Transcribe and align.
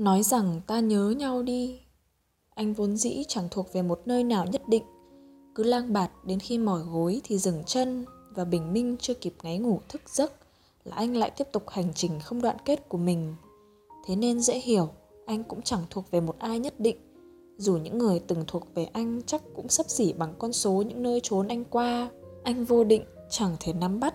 nói 0.00 0.22
rằng 0.22 0.60
ta 0.66 0.80
nhớ 0.80 1.10
nhau 1.10 1.42
đi. 1.42 1.80
Anh 2.54 2.72
vốn 2.72 2.96
dĩ 2.96 3.24
chẳng 3.28 3.48
thuộc 3.50 3.72
về 3.72 3.82
một 3.82 4.00
nơi 4.04 4.24
nào 4.24 4.46
nhất 4.46 4.68
định. 4.68 4.82
Cứ 5.54 5.62
lang 5.62 5.92
bạt 5.92 6.10
đến 6.24 6.38
khi 6.38 6.58
mỏi 6.58 6.80
gối 6.92 7.20
thì 7.24 7.38
dừng 7.38 7.62
chân 7.66 8.04
và 8.34 8.44
bình 8.44 8.72
minh 8.72 8.96
chưa 9.00 9.14
kịp 9.14 9.34
ngáy 9.42 9.58
ngủ 9.58 9.80
thức 9.88 10.02
giấc 10.06 10.32
là 10.84 10.96
anh 10.96 11.16
lại 11.16 11.30
tiếp 11.30 11.48
tục 11.52 11.68
hành 11.68 11.92
trình 11.94 12.20
không 12.20 12.42
đoạn 12.42 12.56
kết 12.64 12.88
của 12.88 12.98
mình. 12.98 13.34
Thế 14.06 14.16
nên 14.16 14.40
dễ 14.40 14.58
hiểu, 14.58 14.88
anh 15.26 15.44
cũng 15.44 15.62
chẳng 15.62 15.82
thuộc 15.90 16.10
về 16.10 16.20
một 16.20 16.38
ai 16.38 16.58
nhất 16.58 16.80
định. 16.80 16.96
Dù 17.56 17.76
những 17.76 17.98
người 17.98 18.20
từng 18.20 18.44
thuộc 18.46 18.74
về 18.74 18.84
anh 18.84 19.20
chắc 19.26 19.42
cũng 19.54 19.68
sắp 19.68 19.90
xỉ 19.90 20.12
bằng 20.12 20.34
con 20.38 20.52
số 20.52 20.72
những 20.72 21.02
nơi 21.02 21.20
trốn 21.22 21.48
anh 21.48 21.64
qua. 21.64 22.10
Anh 22.42 22.64
vô 22.64 22.84
định, 22.84 23.04
chẳng 23.30 23.56
thể 23.60 23.72
nắm 23.72 24.00
bắt. 24.00 24.14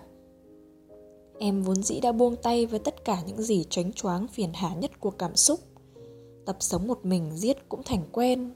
Em 1.38 1.62
vốn 1.62 1.82
dĩ 1.82 2.00
đã 2.00 2.12
buông 2.12 2.36
tay 2.36 2.66
với 2.66 2.78
tất 2.78 3.04
cả 3.04 3.22
những 3.26 3.42
gì 3.42 3.64
choáng 3.70 3.92
choáng 3.92 4.28
phiền 4.28 4.50
hà 4.54 4.74
nhất 4.74 5.00
của 5.00 5.10
cảm 5.10 5.36
xúc 5.36 5.60
tập 6.46 6.56
sống 6.60 6.86
một 6.86 7.06
mình 7.06 7.30
giết 7.34 7.68
cũng 7.68 7.82
thành 7.82 8.04
quen. 8.12 8.50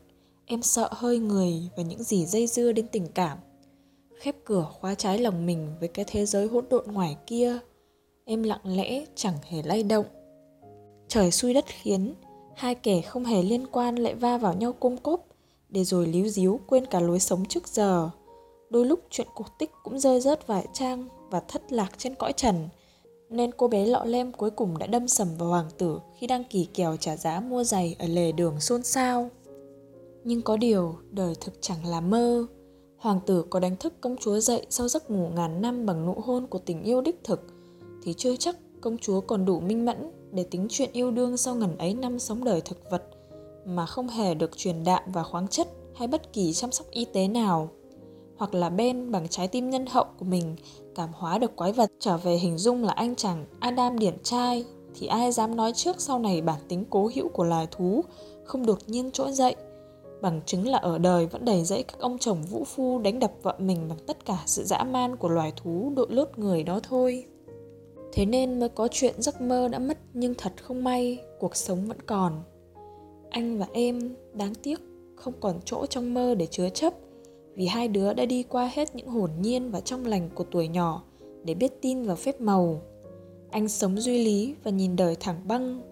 Em 0.47 0.63
sợ 0.63 0.89
hơi 0.93 1.19
người 1.19 1.55
và 1.77 1.83
những 1.83 2.03
gì 2.03 2.27
dây 2.27 2.47
dưa 2.47 2.73
đến 2.73 2.87
tình 2.93 3.07
cảm. 3.15 3.39
Khép 4.19 4.37
cửa 4.45 4.69
khóa 4.81 4.95
trái 4.95 5.19
lòng 5.19 5.47
mình 5.47 5.69
với 5.81 5.89
cái 5.89 6.05
thế 6.09 6.27
giới 6.27 6.47
hỗn 6.47 6.65
độn 6.71 6.93
ngoài 6.93 7.17
kia. 7.27 7.59
Em 8.25 8.43
lặng 8.43 8.61
lẽ 8.65 9.05
chẳng 9.15 9.35
hề 9.49 9.63
lay 9.63 9.83
động. 9.83 10.07
Trời 11.09 11.31
xui 11.31 11.55
đất 11.55 11.65
khiến, 11.67 12.15
hai 12.57 12.75
kẻ 12.75 13.01
không 13.01 13.25
hề 13.25 13.43
liên 13.43 13.67
quan 13.73 13.97
lại 13.97 14.15
va 14.15 14.39
vào 14.39 14.55
nhau 14.55 14.73
cung 14.73 14.97
cốp, 14.97 15.27
để 15.69 15.85
rồi 15.85 16.07
líu 16.07 16.29
díu 16.29 16.61
quên 16.67 16.87
cả 16.87 17.01
lối 17.01 17.21
sống 17.21 17.45
trước 17.45 17.69
giờ. 17.69 18.11
Đôi 18.71 18.87
lúc 18.87 19.01
chuyện 19.11 19.27
cổ 19.35 19.45
tích 19.59 19.71
cũng 19.83 19.99
rơi 19.99 20.21
rớt 20.21 20.47
vài 20.47 20.67
trang 20.73 21.09
và 21.31 21.41
thất 21.41 21.73
lạc 21.73 21.99
trên 21.99 22.15
cõi 22.15 22.33
trần 22.33 22.69
nên 23.31 23.51
cô 23.57 23.69
bé 23.69 23.87
lọ 23.87 24.05
lem 24.05 24.33
cuối 24.33 24.51
cùng 24.51 24.79
đã 24.79 24.87
đâm 24.87 25.09
sầm 25.09 25.29
vào 25.39 25.49
hoàng 25.49 25.69
tử 25.79 25.99
khi 26.19 26.27
đang 26.27 26.45
kỳ 26.45 26.69
kèo 26.75 26.97
trả 26.97 27.17
giá 27.17 27.41
mua 27.41 27.65
giày 27.65 27.97
ở 27.99 28.07
lề 28.07 28.33
đường 28.33 28.61
xôn 28.61 28.83
xao. 28.83 29.31
Nhưng 30.25 30.43
có 30.43 30.57
điều, 30.57 30.95
đời 31.11 31.35
thực 31.41 31.55
chẳng 31.61 31.87
là 31.87 32.01
mơ. 32.01 32.47
Hoàng 32.97 33.21
tử 33.27 33.45
có 33.51 33.61
đánh 33.61 33.77
thức 33.77 33.93
công 34.01 34.17
chúa 34.17 34.41
dậy 34.41 34.67
sau 34.71 34.89
giấc 34.89 35.11
ngủ 35.11 35.29
ngàn 35.29 35.63
năm 35.63 35.87
bằng 35.87 36.07
nụ 36.07 36.15
hôn 36.15 36.47
của 36.47 36.59
tình 36.59 36.83
yêu 36.83 37.01
đích 37.01 37.25
thực, 37.25 37.41
thì 38.03 38.15
chưa 38.17 38.37
chắc 38.37 38.57
công 38.81 38.99
chúa 38.99 39.21
còn 39.21 39.45
đủ 39.45 39.61
minh 39.61 39.85
mẫn 39.85 40.11
để 40.33 40.45
tính 40.45 40.67
chuyện 40.71 40.91
yêu 40.93 41.11
đương 41.11 41.37
sau 41.37 41.55
ngần 41.55 41.79
ấy 41.79 41.95
năm 41.95 42.19
sống 42.19 42.45
đời 42.45 42.61
thực 42.61 42.91
vật, 42.91 43.03
mà 43.65 43.87
không 43.87 44.09
hề 44.09 44.35
được 44.35 44.57
truyền 44.57 44.85
đạm 44.85 45.03
và 45.13 45.23
khoáng 45.23 45.49
chất 45.49 45.69
hay 45.95 46.09
bất 46.09 46.33
kỳ 46.33 46.53
chăm 46.53 46.73
sóc 46.73 46.87
y 46.91 47.05
tế 47.05 47.29
nào 47.29 47.71
hoặc 48.41 48.55
là 48.55 48.71
Ben 48.71 49.11
bằng 49.11 49.29
trái 49.29 49.49
tim 49.49 49.71
nhân 49.71 49.87
hậu 49.87 50.05
của 50.19 50.25
mình, 50.25 50.57
cảm 50.95 51.09
hóa 51.13 51.39
được 51.39 51.57
quái 51.57 51.73
vật, 51.73 51.93
trở 51.99 52.17
về 52.17 52.37
hình 52.37 52.59
dung 52.59 52.85
là 52.85 52.93
anh 52.93 53.17
chàng 53.17 53.47
Adam 53.61 53.99
điển 53.99 54.15
trai, 54.23 54.65
thì 54.95 55.07
ai 55.07 55.33
dám 55.33 55.57
nói 55.57 55.73
trước 55.73 56.01
sau 56.01 56.19
này 56.19 56.41
bản 56.41 56.61
tính 56.69 56.85
cố 56.91 57.11
hữu 57.15 57.29
của 57.29 57.45
loài 57.45 57.67
thú 57.71 58.05
không 58.45 58.67
đột 58.67 58.79
nhiên 58.87 59.11
trỗi 59.11 59.33
dậy? 59.33 59.57
Bằng 60.23 60.41
chứng 60.47 60.69
là 60.69 60.79
ở 60.79 60.99
đời 60.99 61.27
vẫn 61.27 61.45
đầy 61.45 61.65
dẫy 61.65 61.83
các 61.83 61.99
ông 61.99 62.19
chồng 62.19 62.43
vũ 62.43 62.65
phu 62.65 62.99
đánh 62.99 63.19
đập 63.19 63.33
vợ 63.43 63.55
mình 63.59 63.89
bằng 63.89 63.99
tất 64.07 64.25
cả 64.25 64.39
sự 64.47 64.63
dã 64.65 64.85
man 64.85 65.17
của 65.17 65.29
loài 65.29 65.53
thú 65.57 65.93
đội 65.97 66.07
lốt 66.11 66.29
người 66.37 66.63
đó 66.63 66.81
thôi. 66.83 67.25
Thế 68.13 68.27
nên 68.27 68.61
mới 68.61 68.69
có 68.69 68.89
chuyện 68.91 69.15
giấc 69.23 69.41
mơ 69.41 69.69
đã 69.69 69.79
mất 69.79 69.99
nhưng 70.15 70.35
thật 70.39 70.53
không 70.63 70.85
may, 70.85 71.19
cuộc 71.39 71.57
sống 71.57 71.87
vẫn 71.87 72.01
còn. 72.07 72.33
Anh 73.31 73.59
và 73.59 73.67
em, 73.73 74.17
đáng 74.33 74.55
tiếc, 74.55 74.81
không 75.17 75.35
còn 75.41 75.61
chỗ 75.65 75.87
trong 75.87 76.15
mơ 76.15 76.35
để 76.35 76.47
chứa 76.47 76.69
chấp 76.69 76.95
vì 77.55 77.67
hai 77.67 77.89
đứa 77.89 78.13
đã 78.13 78.25
đi 78.25 78.43
qua 78.43 78.71
hết 78.75 78.97
những 78.97 79.09
hồn 79.09 79.31
nhiên 79.41 79.71
và 79.71 79.81
trong 79.81 80.07
lành 80.07 80.31
của 80.35 80.45
tuổi 80.45 80.69
nhỏ 80.69 81.03
để 81.45 81.55
biết 81.55 81.83
tin 81.83 82.03
vào 82.03 82.17
phép 82.17 82.41
màu. 82.41 82.83
Anh 83.51 83.69
sống 83.69 84.01
duy 84.01 84.25
lý 84.25 84.55
và 84.65 84.71
nhìn 84.71 84.97
đời 84.97 85.17
thẳng 85.21 85.49
băng. 85.49 85.83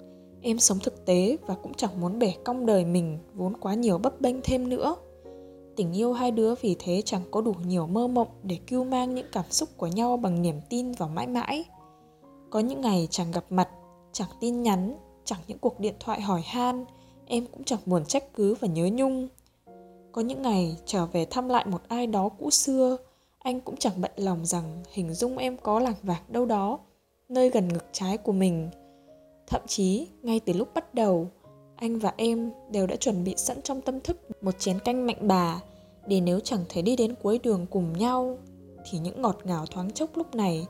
Em 0.43 0.59
sống 0.59 0.79
thực 0.83 1.07
tế 1.07 1.37
và 1.47 1.55
cũng 1.55 1.75
chẳng 1.75 2.01
muốn 2.01 2.19
bể 2.19 2.35
cong 2.45 2.67
đời 2.67 2.85
mình 2.85 3.19
vốn 3.35 3.57
quá 3.57 3.75
nhiều 3.75 3.99
bấp 3.99 4.21
bênh 4.21 4.37
thêm 4.45 4.69
nữa. 4.69 4.97
Tình 5.77 5.93
yêu 5.93 6.13
hai 6.13 6.31
đứa 6.31 6.55
vì 6.55 6.77
thế 6.79 7.03
chẳng 7.05 7.23
có 7.31 7.41
đủ 7.41 7.55
nhiều 7.67 7.87
mơ 7.87 8.07
mộng 8.07 8.29
để 8.43 8.59
kêu 8.67 8.85
mang 8.85 9.15
những 9.15 9.27
cảm 9.33 9.45
xúc 9.51 9.69
của 9.77 9.87
nhau 9.87 10.17
bằng 10.17 10.43
niềm 10.43 10.61
tin 10.71 10.93
vào 10.93 11.09
mãi 11.09 11.27
mãi. 11.27 11.65
Có 12.51 12.61
những 12.61 12.81
ngày 12.81 13.09
chẳng 13.11 13.31
gặp 13.31 13.45
mặt, 13.51 13.69
chẳng 14.13 14.29
tin 14.41 14.63
nhắn, 14.63 14.97
chẳng 15.25 15.41
những 15.47 15.59
cuộc 15.59 15.81
điện 15.81 15.95
thoại 16.01 16.21
hỏi 16.21 16.41
han, 16.41 16.85
em 17.27 17.47
cũng 17.47 17.65
chẳng 17.65 17.81
buồn 17.87 18.05
trách 18.05 18.35
cứ 18.35 18.55
và 18.55 18.69
nhớ 18.69 18.89
nhung 18.93 19.29
có 20.19 20.23
những 20.23 20.43
ngày 20.43 20.77
trở 20.87 21.07
về 21.07 21.25
thăm 21.25 21.49
lại 21.49 21.67
một 21.67 21.81
ai 21.89 22.07
đó 22.07 22.29
cũ 22.29 22.51
xưa, 22.51 22.97
anh 23.39 23.61
cũng 23.61 23.77
chẳng 23.77 24.01
bận 24.01 24.11
lòng 24.17 24.47
rằng 24.47 24.83
hình 24.93 25.15
dung 25.15 25.39
em 25.39 25.57
có 25.57 25.81
lạc 25.81 26.03
vạc 26.03 26.31
đâu 26.31 26.47
đó, 26.47 26.79
nơi 27.29 27.51
gần 27.51 27.69
ngực 27.69 27.85
trái 27.93 28.17
của 28.17 28.33
mình. 28.33 28.71
Thậm 29.47 29.63
chí, 29.67 30.07
ngay 30.23 30.41
từ 30.41 30.53
lúc 30.53 30.69
bắt 30.75 30.95
đầu, 30.95 31.31
anh 31.77 31.99
và 31.99 32.13
em 32.17 32.51
đều 32.71 32.87
đã 32.87 32.97
chuẩn 32.97 33.25
bị 33.25 33.35
sẵn 33.37 33.63
trong 33.63 33.81
tâm 33.81 34.01
thức 34.01 34.43
một 34.43 34.59
chén 34.59 34.79
canh 34.79 35.07
mạnh 35.07 35.29
bà 35.29 35.61
để 36.07 36.21
nếu 36.21 36.41
chẳng 36.41 36.65
thể 36.69 36.83
đi 36.83 36.97
đến 36.97 37.15
cuối 37.23 37.39
đường 37.43 37.67
cùng 37.71 37.93
nhau, 37.93 38.39
thì 38.91 38.99
những 38.99 39.23
ngọt 39.23 39.37
ngào 39.45 39.67
thoáng 39.67 39.91
chốc 39.91 40.17
lúc 40.17 40.35
này 40.35 40.67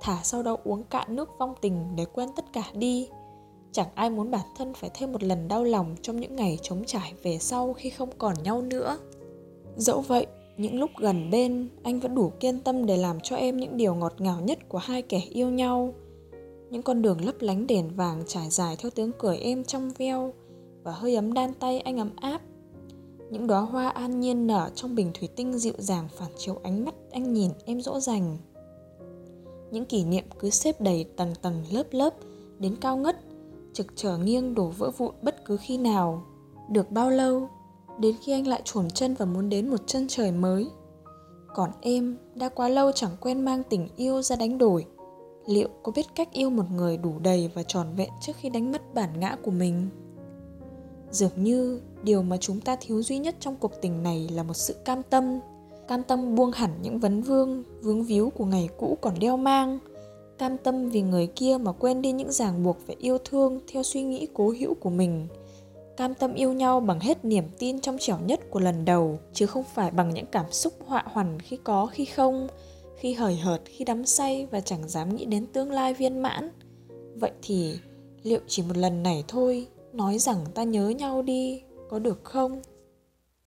thả 0.00 0.20
sau 0.22 0.42
đó 0.42 0.56
uống 0.64 0.84
cạn 0.84 1.16
nước 1.16 1.30
vong 1.38 1.54
tình 1.60 1.96
để 1.96 2.04
quên 2.04 2.28
tất 2.36 2.44
cả 2.52 2.64
đi 2.74 3.08
chẳng 3.72 3.88
ai 3.94 4.10
muốn 4.10 4.30
bản 4.30 4.46
thân 4.56 4.74
phải 4.74 4.90
thêm 4.94 5.12
một 5.12 5.22
lần 5.22 5.48
đau 5.48 5.64
lòng 5.64 5.96
trong 6.02 6.20
những 6.20 6.36
ngày 6.36 6.58
trống 6.62 6.82
trải 6.86 7.12
về 7.22 7.38
sau 7.38 7.72
khi 7.72 7.90
không 7.90 8.10
còn 8.18 8.34
nhau 8.42 8.62
nữa. 8.62 8.98
Dẫu 9.76 10.00
vậy, 10.00 10.26
những 10.56 10.80
lúc 10.80 10.90
gần 10.98 11.30
bên, 11.30 11.68
anh 11.82 12.00
vẫn 12.00 12.14
đủ 12.14 12.32
kiên 12.40 12.60
tâm 12.60 12.86
để 12.86 12.96
làm 12.96 13.20
cho 13.20 13.36
em 13.36 13.56
những 13.56 13.76
điều 13.76 13.94
ngọt 13.94 14.14
ngào 14.18 14.40
nhất 14.40 14.68
của 14.68 14.78
hai 14.78 15.02
kẻ 15.02 15.20
yêu 15.30 15.50
nhau. 15.50 15.94
Những 16.70 16.82
con 16.82 17.02
đường 17.02 17.24
lấp 17.24 17.34
lánh 17.40 17.66
đèn 17.66 17.96
vàng 17.96 18.22
trải 18.26 18.50
dài 18.50 18.76
theo 18.78 18.90
tiếng 18.90 19.12
cười 19.18 19.36
em 19.36 19.64
trong 19.64 19.90
veo 19.98 20.34
và 20.82 20.92
hơi 20.92 21.16
ấm 21.16 21.32
đan 21.32 21.54
tay 21.54 21.80
anh 21.80 21.98
ấm 21.98 22.10
áp. 22.16 22.42
Những 23.30 23.46
đóa 23.46 23.60
hoa 23.60 23.88
an 23.88 24.20
nhiên 24.20 24.46
nở 24.46 24.70
trong 24.74 24.94
bình 24.94 25.10
thủy 25.14 25.28
tinh 25.36 25.58
dịu 25.58 25.74
dàng 25.78 26.08
phản 26.16 26.30
chiếu 26.36 26.58
ánh 26.62 26.84
mắt 26.84 26.94
anh 27.10 27.32
nhìn 27.32 27.50
em 27.64 27.80
dỗ 27.80 28.00
dành. 28.00 28.38
Những 29.70 29.84
kỷ 29.84 30.04
niệm 30.04 30.24
cứ 30.38 30.50
xếp 30.50 30.80
đầy 30.80 31.04
tầng 31.16 31.34
tầng 31.42 31.64
lớp 31.70 31.86
lớp 31.90 32.14
đến 32.58 32.76
cao 32.80 32.96
ngất 32.96 33.16
trực 33.72 33.86
trở 33.96 34.18
nghiêng 34.18 34.54
đổ 34.54 34.66
vỡ 34.66 34.90
vụn 34.90 35.14
bất 35.22 35.44
cứ 35.44 35.56
khi 35.56 35.78
nào. 35.78 36.22
Được 36.70 36.90
bao 36.90 37.10
lâu? 37.10 37.48
Đến 37.98 38.16
khi 38.22 38.32
anh 38.32 38.46
lại 38.46 38.62
chuồn 38.64 38.90
chân 38.90 39.14
và 39.14 39.24
muốn 39.24 39.48
đến 39.48 39.68
một 39.68 39.86
chân 39.86 40.06
trời 40.08 40.32
mới. 40.32 40.70
Còn 41.54 41.70
em, 41.80 42.16
đã 42.34 42.48
quá 42.48 42.68
lâu 42.68 42.92
chẳng 42.92 43.16
quen 43.20 43.40
mang 43.40 43.62
tình 43.70 43.88
yêu 43.96 44.22
ra 44.22 44.36
đánh 44.36 44.58
đổi. 44.58 44.86
Liệu 45.46 45.68
có 45.82 45.92
biết 45.92 46.06
cách 46.14 46.32
yêu 46.32 46.50
một 46.50 46.64
người 46.70 46.96
đủ 46.96 47.18
đầy 47.18 47.50
và 47.54 47.62
tròn 47.62 47.86
vẹn 47.96 48.10
trước 48.20 48.32
khi 48.36 48.48
đánh 48.48 48.72
mất 48.72 48.94
bản 48.94 49.20
ngã 49.20 49.36
của 49.42 49.50
mình? 49.50 49.88
Dường 51.10 51.32
như, 51.36 51.80
điều 52.02 52.22
mà 52.22 52.36
chúng 52.36 52.60
ta 52.60 52.76
thiếu 52.80 53.02
duy 53.02 53.18
nhất 53.18 53.36
trong 53.40 53.56
cuộc 53.56 53.72
tình 53.82 54.02
này 54.02 54.28
là 54.32 54.42
một 54.42 54.54
sự 54.54 54.74
cam 54.84 55.02
tâm. 55.02 55.40
Cam 55.88 56.02
tâm 56.02 56.34
buông 56.34 56.52
hẳn 56.52 56.70
những 56.82 56.98
vấn 56.98 57.22
vương, 57.22 57.64
vướng 57.80 58.04
víu 58.04 58.30
của 58.30 58.44
ngày 58.44 58.68
cũ 58.78 58.98
còn 59.00 59.14
đeo 59.18 59.36
mang 59.36 59.78
cam 60.42 60.58
tâm 60.58 60.88
vì 60.88 61.02
người 61.02 61.26
kia 61.26 61.56
mà 61.60 61.72
quên 61.72 62.02
đi 62.02 62.12
những 62.12 62.32
ràng 62.32 62.62
buộc 62.62 62.86
về 62.86 62.94
yêu 62.98 63.18
thương 63.18 63.60
theo 63.72 63.82
suy 63.82 64.02
nghĩ 64.02 64.28
cố 64.34 64.54
hữu 64.58 64.74
của 64.74 64.90
mình. 64.90 65.26
Cam 65.96 66.14
tâm 66.14 66.34
yêu 66.34 66.52
nhau 66.52 66.80
bằng 66.80 67.00
hết 67.00 67.24
niềm 67.24 67.44
tin 67.58 67.80
trong 67.80 67.98
trẻo 67.98 68.18
nhất 68.26 68.40
của 68.50 68.60
lần 68.60 68.84
đầu, 68.84 69.18
chứ 69.32 69.46
không 69.46 69.64
phải 69.74 69.90
bằng 69.90 70.14
những 70.14 70.26
cảm 70.26 70.52
xúc 70.52 70.72
họa 70.86 71.04
hoằn 71.06 71.40
khi 71.40 71.58
có 71.64 71.86
khi 71.86 72.04
không, 72.04 72.46
khi 72.96 73.12
hời 73.12 73.36
hợt, 73.36 73.60
khi 73.64 73.84
đắm 73.84 74.04
say 74.06 74.46
và 74.50 74.60
chẳng 74.60 74.88
dám 74.88 75.16
nghĩ 75.16 75.24
đến 75.24 75.46
tương 75.46 75.70
lai 75.70 75.94
viên 75.94 76.22
mãn. 76.22 76.50
Vậy 77.14 77.32
thì, 77.42 77.74
liệu 78.22 78.40
chỉ 78.46 78.62
một 78.62 78.76
lần 78.76 79.02
này 79.02 79.24
thôi, 79.28 79.66
nói 79.92 80.18
rằng 80.18 80.38
ta 80.54 80.62
nhớ 80.62 80.88
nhau 80.88 81.22
đi, 81.22 81.62
có 81.90 81.98
được 81.98 82.24
không? 82.24 82.62